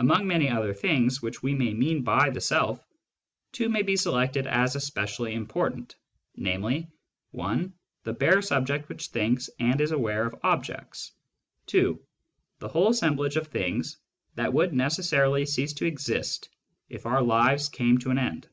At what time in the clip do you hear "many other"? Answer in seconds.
0.26-0.74